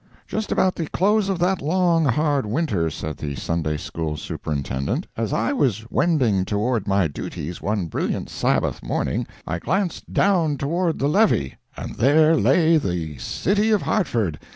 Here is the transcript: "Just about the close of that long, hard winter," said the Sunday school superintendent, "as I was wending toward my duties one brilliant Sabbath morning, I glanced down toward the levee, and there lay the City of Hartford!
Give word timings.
"Just 0.25 0.51
about 0.51 0.73
the 0.73 0.87
close 0.87 1.29
of 1.29 1.37
that 1.37 1.61
long, 1.61 2.05
hard 2.05 2.47
winter," 2.47 2.89
said 2.89 3.17
the 3.17 3.35
Sunday 3.35 3.77
school 3.77 4.17
superintendent, 4.17 5.05
"as 5.15 5.31
I 5.31 5.53
was 5.53 5.85
wending 5.91 6.43
toward 6.43 6.87
my 6.87 7.07
duties 7.07 7.61
one 7.61 7.85
brilliant 7.85 8.27
Sabbath 8.27 8.81
morning, 8.81 9.27
I 9.45 9.59
glanced 9.59 10.11
down 10.11 10.57
toward 10.57 10.97
the 10.97 11.07
levee, 11.07 11.53
and 11.77 11.97
there 11.97 12.35
lay 12.35 12.77
the 12.77 13.19
City 13.19 13.69
of 13.69 13.83
Hartford! 13.83 14.39